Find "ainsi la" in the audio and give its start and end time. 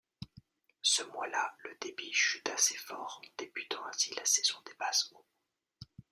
3.85-4.25